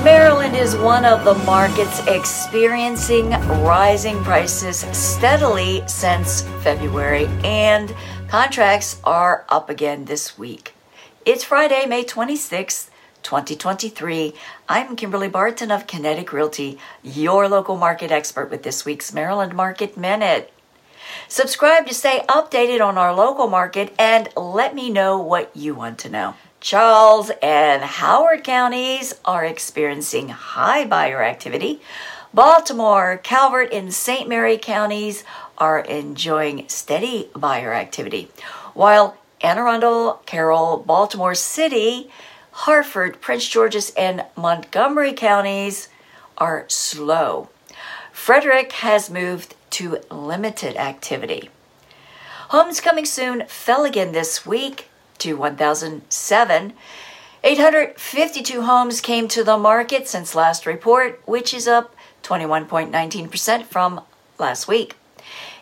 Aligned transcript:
Maryland 0.00 0.56
is 0.56 0.74
one 0.74 1.04
of 1.04 1.22
the 1.22 1.34
markets 1.44 2.04
experiencing 2.06 3.30
rising 3.62 4.16
prices 4.24 4.78
steadily 4.96 5.86
since 5.86 6.42
February, 6.62 7.26
and 7.44 7.94
contracts 8.26 8.98
are 9.04 9.44
up 9.50 9.68
again 9.70 10.06
this 10.06 10.36
week. 10.38 10.74
It's 11.24 11.44
Friday, 11.44 11.84
May 11.86 12.04
26th. 12.04 12.88
2023. 13.22 14.34
I'm 14.68 14.96
Kimberly 14.96 15.28
Barton 15.28 15.70
of 15.70 15.86
Kinetic 15.86 16.32
Realty, 16.32 16.78
your 17.04 17.48
local 17.48 17.76
market 17.76 18.10
expert 18.10 18.50
with 18.50 18.64
this 18.64 18.84
week's 18.84 19.12
Maryland 19.12 19.54
Market 19.54 19.96
Minute. 19.96 20.52
Subscribe 21.28 21.86
to 21.86 21.94
stay 21.94 22.24
updated 22.28 22.84
on 22.84 22.98
our 22.98 23.14
local 23.14 23.46
market 23.46 23.94
and 23.96 24.28
let 24.36 24.74
me 24.74 24.90
know 24.90 25.18
what 25.18 25.54
you 25.54 25.74
want 25.74 25.98
to 26.00 26.08
know. 26.08 26.34
Charles 26.62 27.32
and 27.42 27.82
Howard 27.82 28.44
counties 28.44 29.16
are 29.24 29.44
experiencing 29.44 30.28
high 30.28 30.84
buyer 30.84 31.20
activity. 31.20 31.80
Baltimore, 32.32 33.18
Calvert, 33.20 33.72
and 33.72 33.92
St. 33.92 34.28
Mary 34.28 34.56
counties 34.56 35.24
are 35.58 35.80
enjoying 35.80 36.68
steady 36.68 37.28
buyer 37.34 37.74
activity, 37.74 38.30
while 38.74 39.16
Anne 39.40 39.58
Arundel, 39.58 40.22
Carroll, 40.24 40.76
Baltimore 40.76 41.34
City, 41.34 42.08
Harford, 42.52 43.20
Prince 43.20 43.48
George's, 43.48 43.90
and 43.96 44.24
Montgomery 44.36 45.14
counties 45.14 45.88
are 46.38 46.64
slow. 46.68 47.48
Frederick 48.12 48.70
has 48.74 49.10
moved 49.10 49.56
to 49.70 49.98
limited 50.12 50.76
activity. 50.76 51.50
Homes 52.50 52.80
coming 52.80 53.04
soon 53.04 53.46
fell 53.48 53.84
again 53.84 54.12
this 54.12 54.46
week 54.46 54.86
to 55.18 55.34
1,007. 55.34 56.72
852 57.44 58.62
homes 58.62 59.00
came 59.00 59.26
to 59.28 59.42
the 59.42 59.58
market 59.58 60.06
since 60.06 60.34
last 60.34 60.64
report, 60.64 61.20
which 61.26 61.52
is 61.52 61.66
up 61.66 61.94
21.19% 62.22 63.64
from 63.64 64.00
last 64.38 64.68
week. 64.68 64.96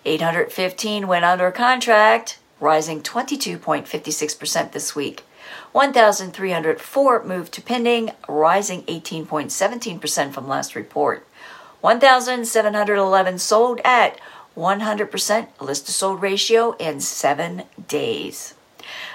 815 0.05 1.07
went 1.07 1.25
under 1.25 1.51
contract, 1.51 2.39
rising 2.59 3.03
22.56% 3.03 4.73
this 4.73 4.95
week. 4.95 5.25
1,304 5.73 7.25
moved 7.25 7.53
to 7.53 7.63
pending, 7.63 8.13
rising 8.29 8.83
18.17% 8.83 10.33
from 10.33 10.49
last 10.49 10.75
report. 10.75 11.27
1,711 11.81 13.39
sold 13.39 13.81
at 13.85 14.19
100% 14.57 15.49
list 15.61 15.87
to 15.87 15.93
sold 15.93 16.21
ratio 16.21 16.73
in 16.73 17.01
seven 17.01 17.63
days. 17.89 18.55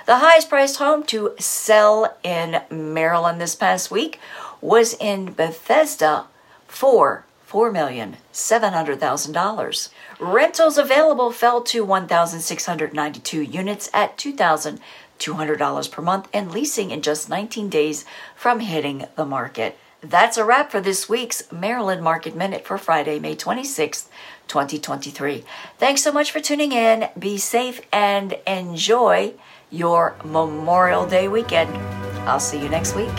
The 0.05 0.19
highest 0.19 0.49
priced 0.49 0.77
home 0.77 1.03
to 1.05 1.33
sell 1.39 2.15
in 2.23 2.61
Maryland 2.69 3.41
this 3.41 3.55
past 3.55 3.89
week 3.91 4.19
was 4.61 4.95
in 4.99 5.33
Bethesda 5.33 6.27
for 6.67 7.25
$4,700,000. 7.49 9.89
Rentals 10.19 10.77
available 10.77 11.31
fell 11.31 11.61
to 11.61 11.85
1,692 11.85 13.41
units 13.41 13.89
at 13.93 14.17
$2,200 14.17 15.91
per 15.91 16.01
month 16.01 16.27
and 16.33 16.51
leasing 16.51 16.91
in 16.91 17.01
just 17.01 17.29
19 17.29 17.69
days 17.69 18.03
from 18.35 18.59
hitting 18.59 19.07
the 19.15 19.25
market. 19.25 19.77
That's 20.01 20.37
a 20.37 20.43
wrap 20.45 20.69
for 20.69 20.81
this 20.81 21.09
week's 21.09 21.51
Maryland 21.51 22.03
Market 22.03 22.35
Minute 22.35 22.63
for 22.65 22.77
Friday, 22.77 23.17
May 23.19 23.35
26th, 23.35 24.05
2023. 24.47 25.43
Thanks 25.79 26.03
so 26.03 26.11
much 26.11 26.31
for 26.31 26.39
tuning 26.39 26.73
in. 26.73 27.09
Be 27.17 27.37
safe 27.37 27.81
and 27.91 28.33
enjoy 28.45 29.33
your 29.71 30.15
Memorial 30.23 31.05
Day 31.05 31.27
weekend. 31.27 31.75
I'll 32.27 32.39
see 32.39 32.61
you 32.61 32.69
next 32.69 32.95
week. 32.95 33.11